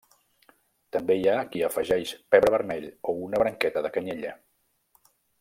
També 0.95 1.17
hi 1.19 1.27
ha 1.31 1.35
qui 1.51 1.61
hi 1.61 1.65
afegeix 1.67 2.13
pebre 2.37 2.55
vermell 2.57 2.89
o 3.13 3.15
una 3.29 3.43
branqueta 3.45 3.85
de 3.89 3.93
canyella. 3.99 4.33